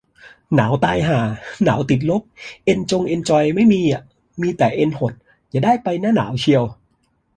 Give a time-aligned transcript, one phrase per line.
[0.55, 1.19] หนาวตายห่า
[1.63, 2.21] หนาวติดลบ
[2.65, 4.01] เอ็นจงเอ็นจอยไม่มีอะ
[4.41, 5.13] มีแต่เอ็นหด
[5.49, 6.63] อย่าได้ไปหน้าหนาวเชียว